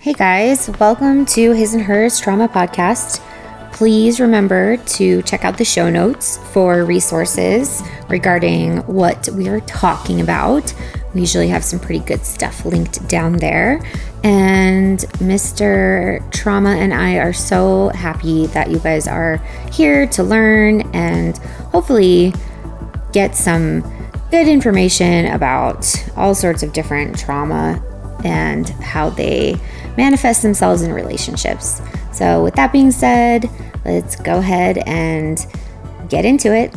[0.00, 3.20] Hey guys, welcome to His and Hers Trauma Podcast.
[3.72, 10.20] Please remember to check out the show notes for resources regarding what we are talking
[10.20, 10.72] about.
[11.14, 13.82] We usually have some pretty good stuff linked down there.
[14.22, 16.22] And Mr.
[16.30, 19.38] Trauma and I are so happy that you guys are
[19.72, 21.38] here to learn and
[21.72, 22.32] hopefully
[23.12, 23.80] get some
[24.30, 27.82] good information about all sorts of different trauma
[28.24, 29.54] and how they
[29.98, 31.82] manifest themselves in relationships.
[32.12, 33.50] So, with that being said,
[33.84, 35.38] let's go ahead and
[36.08, 36.72] get into it.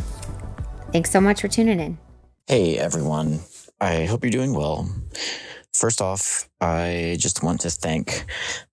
[0.92, 1.98] Thanks so much for tuning in.
[2.46, 3.40] Hey, everyone.
[3.80, 4.88] I hope you're doing well.
[5.72, 8.26] First off, I just want to thank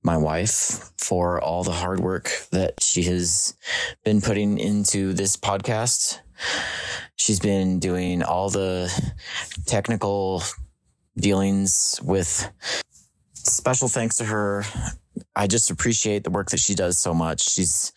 [0.03, 3.55] my wife for all the hard work that she has
[4.03, 6.19] been putting into this podcast.
[7.15, 8.91] She's been doing all the
[9.65, 10.43] technical
[11.17, 12.51] dealings with
[13.51, 14.63] special thanks to her.
[15.35, 17.49] I just appreciate the work that she does so much.
[17.49, 17.91] She's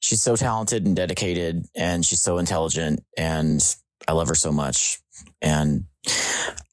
[0.00, 3.62] she's so talented and dedicated and she's so intelligent and
[4.06, 5.00] I love her so much.
[5.40, 5.84] And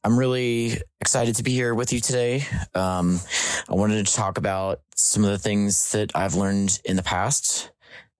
[0.03, 2.45] I'm really excited to be here with you today.
[2.73, 3.19] Um,
[3.69, 7.71] I wanted to talk about some of the things that I've learned in the past.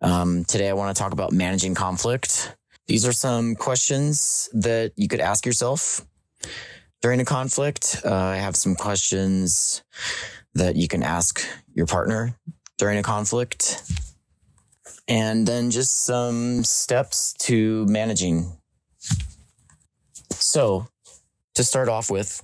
[0.01, 2.55] Um, today, I want to talk about managing conflict.
[2.87, 6.05] These are some questions that you could ask yourself
[7.01, 8.01] during a conflict.
[8.05, 9.83] Uh, I have some questions
[10.53, 12.35] that you can ask your partner
[12.77, 13.83] during a conflict.
[15.07, 18.57] And then just some steps to managing.
[20.31, 20.87] So,
[21.55, 22.43] to start off with,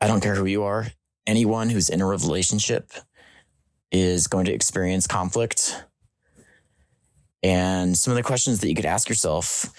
[0.00, 0.88] I don't care who you are,
[1.26, 2.92] anyone who's in a relationship
[3.90, 5.84] is going to experience conflict.
[7.42, 9.72] And some of the questions that you could ask yourself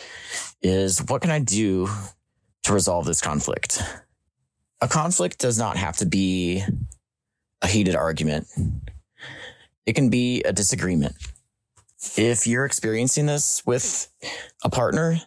[0.61, 1.87] is what can I do
[2.63, 3.81] to resolve this conflict?
[4.81, 6.63] A conflict does not have to be
[7.61, 8.47] a heated argument.
[9.85, 11.15] It can be a disagreement.
[12.17, 14.07] If you're experiencing this with
[14.63, 15.19] a partner,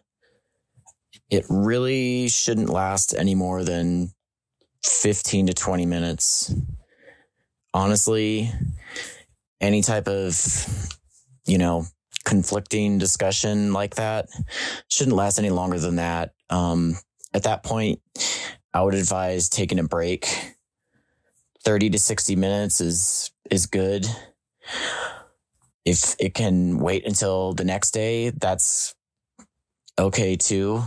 [1.30, 4.12] it really shouldn't last any more than
[4.84, 6.52] 15 to 20 minutes.
[7.72, 8.50] Honestly,
[9.60, 10.36] any type of,
[11.46, 11.86] you know,
[12.24, 14.28] conflicting discussion like that
[14.88, 16.32] shouldn't last any longer than that.
[16.50, 16.96] Um,
[17.34, 18.00] at that point,
[18.72, 20.26] I would advise taking a break.
[21.64, 24.06] 30 to 60 minutes is, is good.
[25.84, 28.94] If it can wait until the next day, that's
[29.98, 30.82] okay too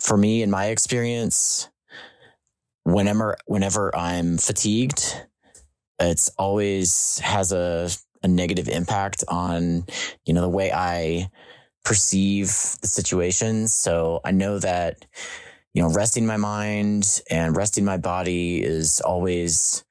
[0.00, 1.68] for me, in my experience,
[2.84, 5.26] whenever whenever I'm fatigued,
[6.00, 7.90] it's always has a
[8.22, 9.84] a negative impact on
[10.24, 11.30] you know the way I
[11.84, 12.48] perceive
[12.80, 13.74] the situations.
[13.74, 15.04] So I know that
[15.74, 19.84] you know resting my mind and resting my body is always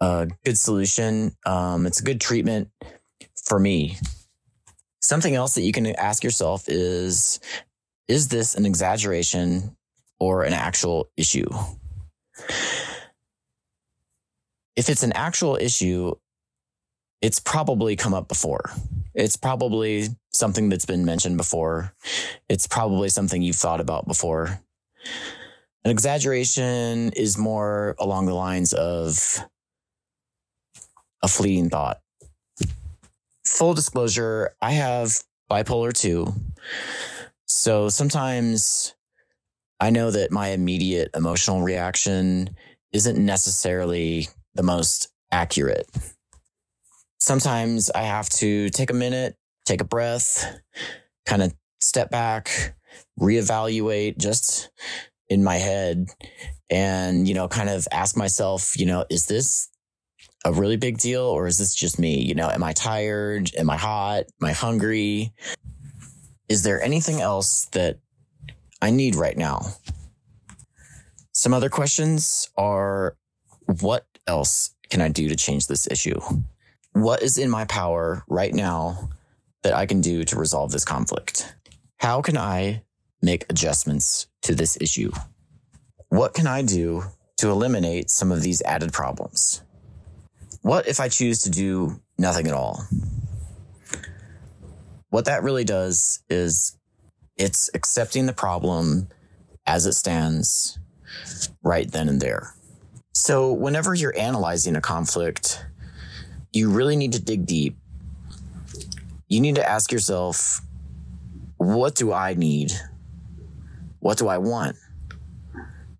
[0.00, 1.36] a good solution.
[1.44, 2.70] Um, it's a good treatment
[3.44, 3.98] for me.
[5.00, 7.40] Something else that you can ask yourself is
[8.08, 9.76] is this an exaggeration
[10.18, 11.48] or an actual issue?
[14.76, 16.14] If it's an actual issue,
[17.20, 18.70] it's probably come up before.
[19.14, 21.92] It's probably something that's been mentioned before.
[22.48, 24.60] It's probably something you've thought about before.
[25.84, 29.38] An exaggeration is more along the lines of
[31.22, 32.00] a fleeting thought.
[33.44, 35.18] Full disclosure, I have
[35.50, 36.32] bipolar 2.
[37.46, 38.94] So sometimes
[39.80, 42.50] I know that my immediate emotional reaction
[42.92, 45.88] isn't necessarily the most accurate.
[47.18, 49.36] Sometimes I have to take a minute,
[49.68, 50.60] take a breath,
[51.26, 52.74] kind of step back,
[53.20, 54.70] reevaluate just
[55.28, 56.06] in my head
[56.70, 59.68] and, you know, kind of ask myself, you know, is this
[60.44, 62.20] a really big deal or is this just me?
[62.20, 63.50] You know, am I tired?
[63.56, 64.24] Am I hot?
[64.40, 65.34] Am I hungry?
[66.48, 67.98] Is there anything else that
[68.80, 69.60] I need right now?
[71.32, 73.16] Some other questions are
[73.80, 76.18] what else can I do to change this issue?
[76.92, 79.10] What is in my power right now
[79.68, 81.54] that I can do to resolve this conflict?
[81.98, 82.84] How can I
[83.20, 85.12] make adjustments to this issue?
[86.08, 87.04] What can I do
[87.36, 89.60] to eliminate some of these added problems?
[90.62, 92.82] What if I choose to do nothing at all?
[95.10, 96.78] what that really does is
[97.36, 99.08] it's accepting the problem
[99.66, 100.78] as it stands
[101.62, 102.54] right then and there.
[103.12, 105.62] So, whenever you're analyzing a conflict,
[106.52, 107.76] you really need to dig deep.
[109.28, 110.60] You need to ask yourself,
[111.56, 112.72] what do I need?
[114.00, 114.76] What do I want?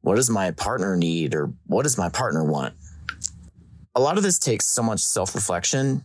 [0.00, 2.74] What does my partner need or what does my partner want?
[3.98, 6.04] a lot of this takes so much self reflection.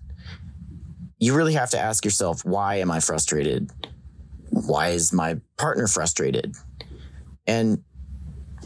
[1.19, 3.69] You really have to ask yourself, why am I frustrated?
[4.49, 6.55] Why is my partner frustrated?
[7.45, 7.83] And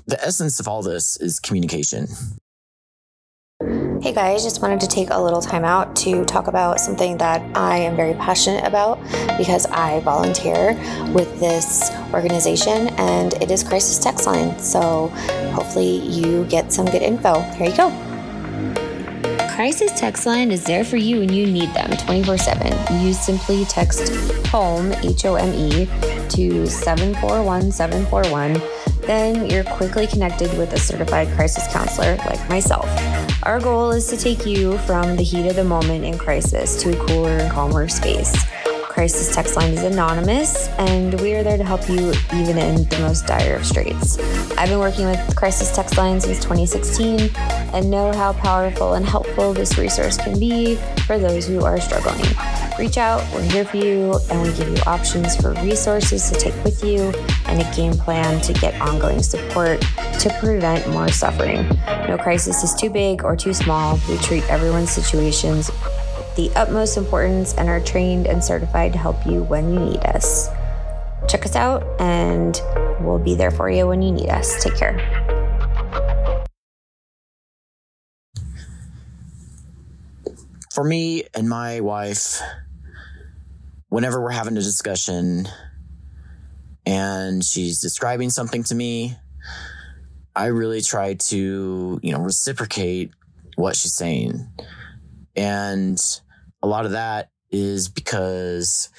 [0.06, 2.07] the essence of all this is communication.
[4.07, 7.42] Hey guys, just wanted to take a little time out to talk about something that
[7.57, 9.04] I am very passionate about
[9.38, 10.75] because I volunteer
[11.13, 14.57] with this organization and it is Crisis Text Line.
[14.59, 15.07] So
[15.51, 17.42] hopefully you get some good info.
[17.57, 17.89] Here you go.
[19.54, 23.03] Crisis Text Line is there for you when you need them 24 7.
[23.06, 24.07] You simply text
[24.45, 25.86] HOME, H O M E,
[26.30, 28.62] to 741 741
[29.01, 32.86] then you're quickly connected with a certified crisis counselor like myself.
[33.47, 36.91] Our goal is to take you from the heat of the moment in crisis to
[36.91, 38.35] a cooler and calmer space.
[38.89, 42.99] Crisis Text Line is anonymous, and we are there to help you even in the
[42.99, 44.19] most dire of straits.
[44.57, 47.31] I've been working with Crisis Text Line since 2016
[47.73, 52.25] and know how powerful and helpful this resource can be for those who are struggling.
[52.77, 56.63] Reach out, we're here for you, and we give you options for resources to take
[56.65, 57.13] with you
[57.47, 59.81] and a game plan to get ongoing support
[60.19, 61.67] to prevent more suffering.
[62.07, 63.99] No crisis is too big or too small.
[64.09, 65.71] We treat everyone's situations
[66.38, 70.49] the utmost importance and are trained and certified to help you when you need us.
[71.27, 72.61] Check us out, and
[73.01, 74.63] we'll be there for you when you need us.
[74.63, 74.97] Take care.
[80.71, 82.39] For me and my wife,
[83.89, 85.47] whenever we're having a discussion
[86.88, 89.18] and she's describing something to me,
[90.34, 93.12] I really try to, you know, reciprocate
[93.56, 94.48] what she's saying.
[95.36, 96.00] And
[96.63, 98.89] a lot of that is because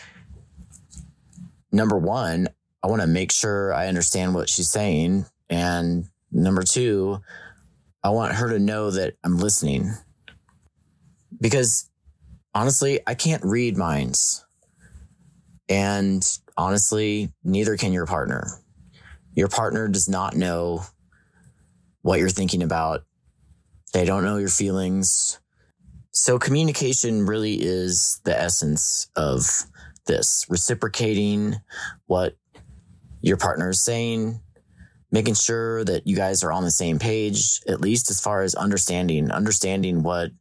[1.73, 2.49] number one,
[2.83, 5.25] I want to make sure I understand what she's saying.
[5.49, 7.21] And number two,
[8.05, 9.93] I want her to know that I'm listening.
[11.41, 11.89] Because
[12.55, 14.45] honestly, I can't read minds.
[15.71, 16.23] And
[16.59, 18.61] honestly, neither can your partner.
[19.35, 20.83] Your partner does not know
[22.03, 23.05] what you're thinking about.
[23.95, 25.39] They don't know your feelings.
[26.11, 29.65] So communication really is the essence of
[30.07, 31.55] this reciprocating
[32.07, 32.37] what
[33.21, 34.41] your partner is saying,
[35.13, 38.55] making sure that you guys are on the same page, at least as far as
[38.57, 40.33] understanding, understanding what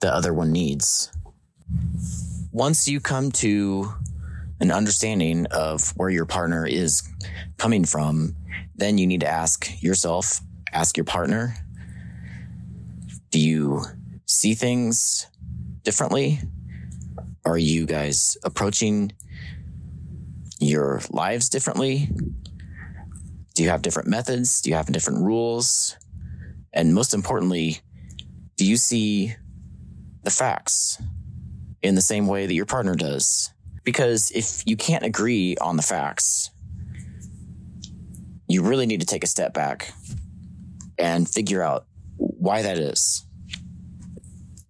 [0.00, 1.12] the other one needs.
[2.52, 3.92] Once you come to
[4.60, 7.02] an understanding of where your partner is
[7.56, 8.36] coming from,
[8.76, 10.40] then you need to ask yourself,
[10.72, 11.54] ask your partner,
[13.30, 13.82] do you
[14.26, 15.26] see things
[15.82, 16.40] differently?
[17.44, 19.12] Are you guys approaching
[20.58, 22.08] your lives differently?
[23.54, 24.60] Do you have different methods?
[24.60, 25.96] Do you have different rules?
[26.72, 27.80] And most importantly,
[28.56, 29.34] do you see
[30.22, 31.00] the facts
[31.82, 33.52] in the same way that your partner does?
[33.84, 36.50] Because if you can't agree on the facts,
[38.48, 39.92] you really need to take a step back
[40.98, 41.86] and figure out
[42.16, 43.24] why that is.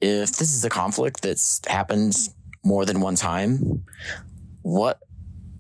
[0.00, 2.16] If this is a conflict that's happened
[2.64, 3.84] more than one time,
[4.62, 5.00] what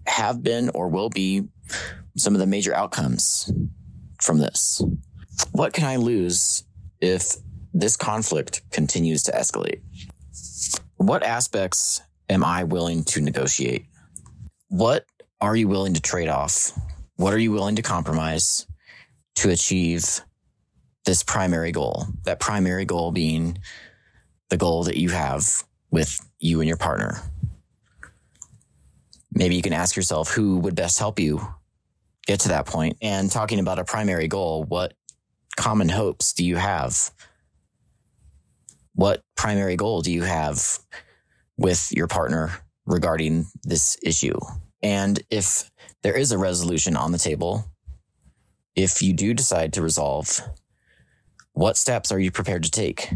[0.06, 1.48] have been or will be
[2.16, 3.50] some of the major outcomes
[4.20, 4.82] from this?
[5.52, 6.64] What can I lose
[7.00, 7.36] if
[7.72, 9.80] this conflict continues to escalate?
[10.96, 13.84] What aspects am I willing to negotiate?
[14.68, 15.04] What
[15.40, 16.70] are you willing to trade off?
[17.16, 18.66] What are you willing to compromise
[19.36, 20.20] to achieve
[21.04, 22.06] this primary goal?
[22.24, 23.58] That primary goal being
[24.48, 27.20] the goal that you have with you and your partner.
[29.32, 31.40] Maybe you can ask yourself who would best help you
[32.26, 32.96] get to that point.
[33.02, 34.94] And talking about a primary goal, what
[35.56, 37.10] common hopes do you have?
[38.94, 40.78] What primary goal do you have
[41.60, 42.50] with your partner
[42.86, 44.38] regarding this issue.
[44.82, 45.70] And if
[46.02, 47.66] there is a resolution on the table,
[48.74, 50.40] if you do decide to resolve,
[51.52, 53.10] what steps are you prepared to take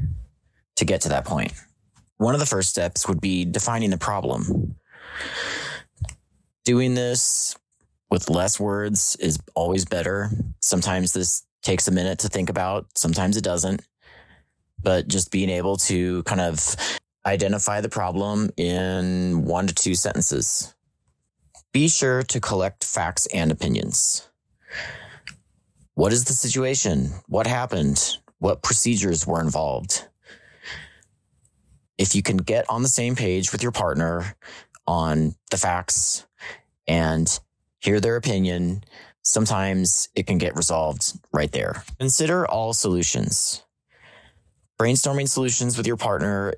[0.76, 1.54] to get to that point?
[2.18, 4.76] One of the first steps would be defining the problem.
[6.66, 7.56] Doing this
[8.10, 10.30] with less words is always better.
[10.60, 13.82] Sometimes this takes a minute to think about, sometimes it doesn't.
[14.82, 16.76] But just being able to kind of
[17.26, 20.74] Identify the problem in one to two sentences.
[21.72, 24.28] Be sure to collect facts and opinions.
[25.94, 27.10] What is the situation?
[27.26, 28.18] What happened?
[28.38, 30.06] What procedures were involved?
[31.96, 34.36] If you can get on the same page with your partner
[34.86, 36.26] on the facts
[36.86, 37.40] and
[37.80, 38.84] hear their opinion,
[39.22, 41.84] sometimes it can get resolved right there.
[41.98, 43.62] Consider all solutions.
[44.78, 46.54] Brainstorming solutions with your partner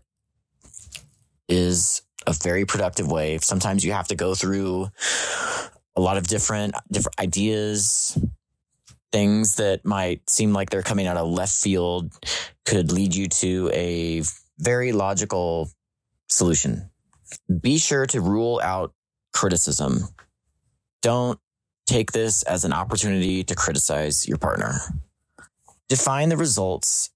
[1.48, 3.38] is a very productive way.
[3.38, 4.88] Sometimes you have to go through
[5.94, 8.18] a lot of different different ideas,
[9.12, 12.12] things that might seem like they're coming out of left field
[12.64, 14.22] could lead you to a
[14.58, 15.70] very logical
[16.28, 16.90] solution.
[17.60, 18.92] Be sure to rule out
[19.32, 20.08] criticism.
[21.02, 21.38] Don't
[21.86, 24.80] take this as an opportunity to criticize your partner.
[25.88, 27.10] Define the results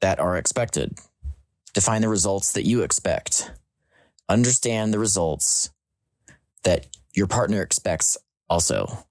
[0.00, 0.98] that are expected.
[1.72, 3.52] Define the results that you expect.
[4.28, 5.70] Understand the results
[6.62, 8.16] that your partner expects
[8.48, 9.06] also.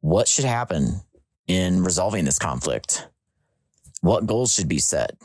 [0.00, 1.00] What should happen
[1.46, 3.08] in resolving this conflict?
[4.00, 5.16] What goals should be set?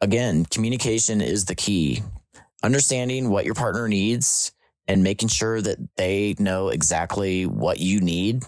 [0.00, 2.02] Again, communication is the key.
[2.62, 4.52] Understanding what your partner needs
[4.88, 8.42] and making sure that they know exactly what you need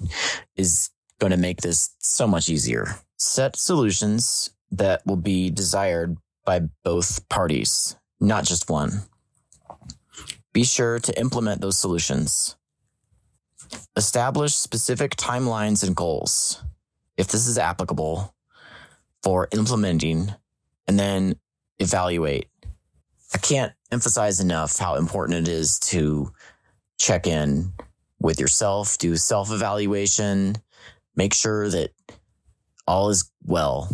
[0.56, 0.90] is
[1.20, 2.96] going to make this so much easier.
[3.16, 9.02] Set solutions that will be desired by both parties, not just one.
[10.52, 12.56] Be sure to implement those solutions.
[13.96, 16.62] Establish specific timelines and goals,
[17.16, 18.34] if this is applicable,
[19.22, 20.32] for implementing,
[20.86, 21.34] and then
[21.78, 22.46] evaluate.
[23.34, 26.32] I can't emphasize enough how important it is to
[26.98, 27.72] check in
[28.20, 30.56] with yourself, do self evaluation,
[31.16, 31.90] make sure that
[32.86, 33.88] all is well.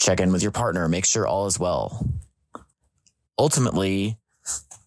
[0.00, 2.06] Check in with your partner, make sure all is well.
[3.38, 4.18] Ultimately,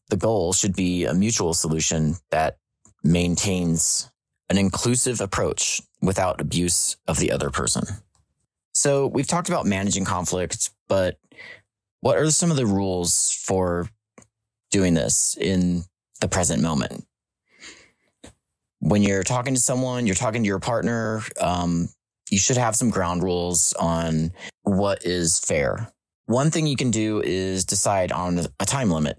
[0.09, 2.57] the goal should be a mutual solution that
[3.03, 4.09] maintains
[4.49, 7.83] an inclusive approach without abuse of the other person.
[8.73, 11.17] So we've talked about managing conflict, but
[12.01, 13.89] what are some of the rules for
[14.71, 15.83] doing this in
[16.21, 17.05] the present moment?
[18.79, 21.89] When you're talking to someone, you're talking to your partner, um,
[22.29, 24.31] you should have some ground rules on
[24.63, 25.91] what is fair.
[26.27, 29.17] One thing you can do is decide on a time limit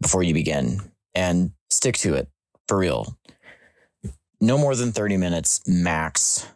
[0.00, 0.80] before you begin
[1.14, 2.28] and stick to it
[2.66, 3.16] for real.
[4.40, 6.46] No more than 30 minutes max.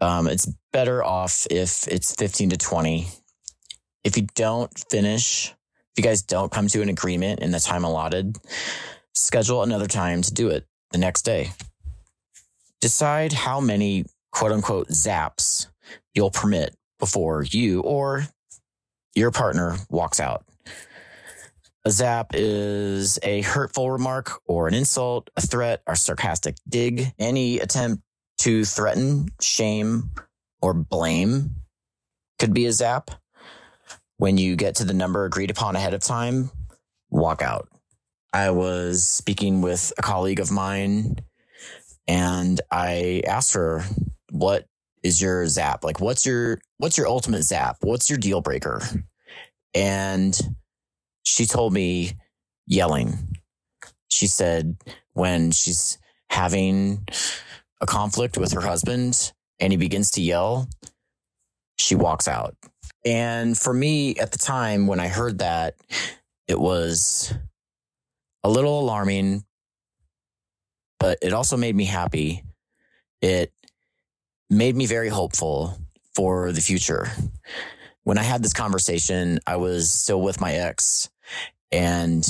[0.00, 3.08] Um, it's better off if it's 15 to 20
[4.04, 7.84] if you don't finish, if you guys don't come to an agreement in the time
[7.84, 8.38] allotted,
[9.14, 11.50] schedule another time to do it the next day.
[12.80, 15.66] Decide how many quote unquote zaps
[16.14, 18.26] you'll permit before you or
[19.18, 20.44] your partner walks out.
[21.84, 27.12] A zap is a hurtful remark or an insult, a threat, or sarcastic dig.
[27.18, 28.02] Any attempt
[28.38, 30.12] to threaten, shame,
[30.62, 31.56] or blame
[32.38, 33.10] could be a zap.
[34.18, 36.50] When you get to the number agreed upon ahead of time,
[37.10, 37.68] walk out.
[38.32, 41.16] I was speaking with a colleague of mine
[42.06, 43.82] and I asked her,
[44.30, 44.66] what
[45.02, 45.84] is your zap?
[45.84, 47.78] Like, what's your, what's your ultimate zap?
[47.80, 48.82] What's your deal breaker?
[49.74, 50.38] And
[51.24, 52.12] she told me
[52.66, 53.36] yelling.
[54.08, 54.76] She said
[55.12, 55.98] when she's
[56.30, 57.06] having
[57.80, 60.68] a conflict with her husband and he begins to yell,
[61.76, 62.56] she walks out.
[63.04, 65.76] And for me at the time when I heard that,
[66.46, 67.32] it was
[68.42, 69.44] a little alarming,
[70.98, 72.42] but it also made me happy.
[73.20, 73.52] It
[74.50, 75.78] made me very hopeful
[76.14, 77.08] for the future.
[78.08, 81.10] When I had this conversation, I was still with my ex.
[81.70, 82.26] And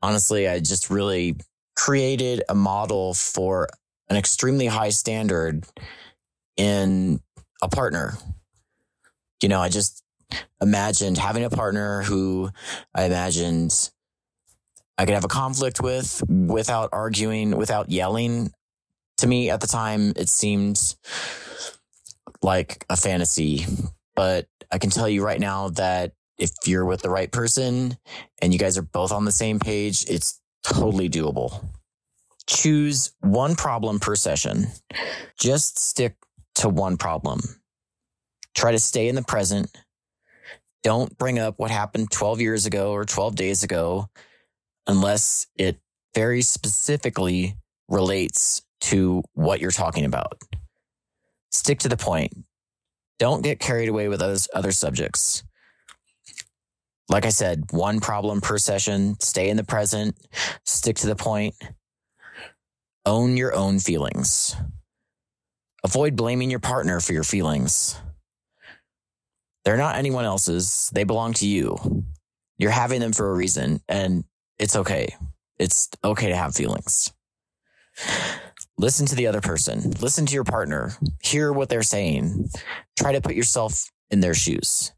[0.00, 1.36] honestly, I just really
[1.76, 3.68] created a model for
[4.08, 5.64] an extremely high standard
[6.56, 7.20] in
[7.62, 8.16] a partner
[9.42, 10.02] you know, I just
[10.60, 12.50] imagined having a partner who
[12.94, 13.90] I imagined
[14.96, 18.52] I could have a conflict with without arguing, without yelling.
[19.18, 20.94] To me at the time, it seemed
[22.40, 23.66] like a fantasy,
[24.14, 27.96] but I can tell you right now that if you're with the right person
[28.40, 31.64] and you guys are both on the same page, it's totally doable.
[32.46, 34.66] Choose one problem per session.
[35.38, 36.16] Just stick
[36.56, 37.40] to one problem.
[38.54, 39.70] Try to stay in the present.
[40.82, 44.08] Don't bring up what happened 12 years ago or 12 days ago
[44.86, 45.78] unless it
[46.14, 47.56] very specifically
[47.88, 50.40] relates to what you're talking about.
[51.50, 52.32] Stick to the point.
[53.22, 55.44] Don't get carried away with those other subjects.
[57.08, 60.16] Like I said, one problem per session, stay in the present,
[60.64, 61.54] stick to the point,
[63.06, 64.56] own your own feelings.
[65.84, 67.94] Avoid blaming your partner for your feelings.
[69.64, 70.90] They're not anyone else's.
[70.92, 72.04] They belong to you.
[72.58, 74.24] You're having them for a reason and
[74.58, 75.14] it's okay.
[75.60, 77.12] It's okay to have feelings.
[78.82, 79.92] Listen to the other person.
[80.00, 80.96] Listen to your partner.
[81.22, 82.50] Hear what they're saying.
[82.98, 84.92] Try to put yourself in their shoes.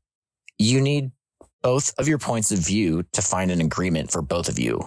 [0.58, 1.10] You need
[1.62, 4.80] both of your points of view to find an agreement for both of you.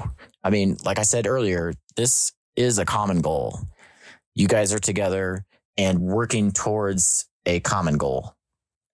[0.43, 3.59] I mean, like I said earlier, this is a common goal.
[4.33, 5.45] You guys are together
[5.77, 8.33] and working towards a common goal.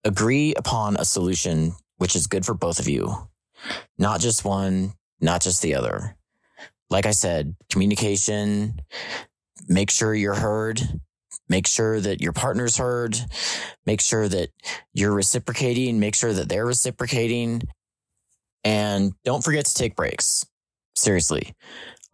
[0.03, 3.29] Agree upon a solution which is good for both of you,
[3.97, 6.17] not just one, not just the other.
[6.89, 8.81] Like I said, communication,
[9.67, 10.81] make sure you're heard,
[11.49, 13.17] make sure that your partner's heard,
[13.85, 14.49] make sure that
[14.93, 17.61] you're reciprocating, make sure that they're reciprocating,
[18.63, 20.45] and don't forget to take breaks.
[20.95, 21.53] Seriously,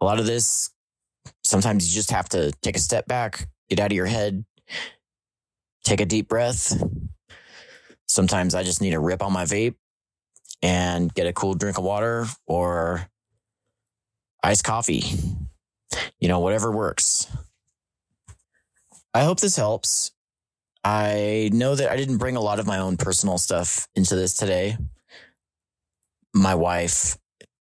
[0.00, 0.70] a lot of this,
[1.44, 4.44] sometimes you just have to take a step back, get out of your head,
[5.84, 6.82] take a deep breath.
[8.06, 9.74] Sometimes I just need to rip on my vape
[10.62, 13.06] and get a cool drink of water or
[14.42, 15.04] iced coffee.
[16.18, 17.26] You know, whatever works.
[19.12, 20.12] I hope this helps.
[20.84, 24.34] I know that I didn't bring a lot of my own personal stuff into this
[24.34, 24.76] today.
[26.32, 27.18] My wife,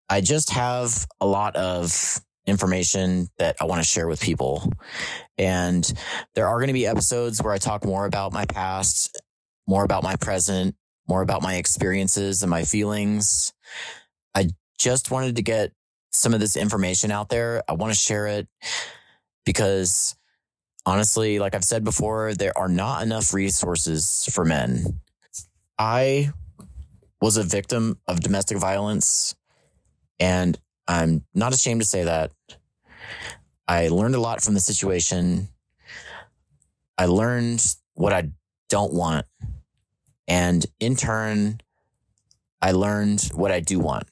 [0.09, 4.71] I just have a lot of information that I want to share with people.
[5.37, 5.91] And
[6.35, 9.19] there are going to be episodes where I talk more about my past,
[9.67, 10.75] more about my present,
[11.07, 13.53] more about my experiences and my feelings.
[14.35, 15.73] I just wanted to get
[16.11, 17.63] some of this information out there.
[17.67, 18.47] I want to share it
[19.45, 20.15] because
[20.85, 25.01] honestly, like I've said before, there are not enough resources for men.
[25.77, 26.31] I
[27.21, 29.35] was a victim of domestic violence
[30.19, 32.31] and I'm not ashamed to say that.
[33.67, 35.49] I learned a lot from the situation.
[36.97, 37.63] I learned
[37.93, 38.29] what I
[38.69, 39.25] don't want.
[40.27, 41.61] And in turn,
[42.61, 44.08] I learned what I do want.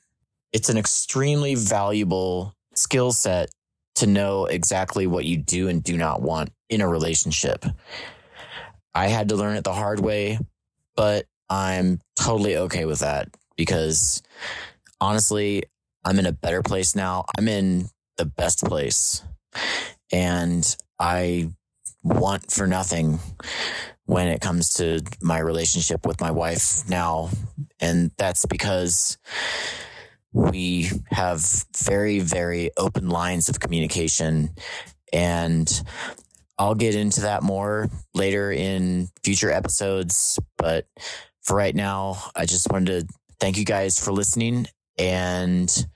[0.57, 3.51] It's an extremely valuable skill set
[3.93, 7.63] to know exactly what you do and do not want in a relationship.
[8.95, 10.39] I had to learn it the hard way,
[10.95, 14.23] but I'm totally okay with that because
[14.99, 15.61] honestly,
[16.03, 17.25] I'm in a better place now.
[17.37, 19.21] I'm in the best place.
[20.11, 21.51] And I
[22.01, 23.19] want for nothing
[24.05, 27.29] when it comes to my relationship with my wife now.
[27.79, 29.19] And that's because
[30.33, 34.51] we have very, very open lines of communication.
[35.13, 35.69] And
[36.59, 40.39] I'll get into that more later in future episodes.
[40.57, 40.85] But
[41.43, 45.87] for right now, I just wanted to thank you guys for listening and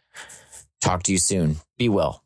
[0.81, 1.57] talk to you soon.
[1.77, 2.23] Be well.